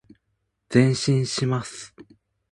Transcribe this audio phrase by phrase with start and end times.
[0.73, 1.93] 前進します。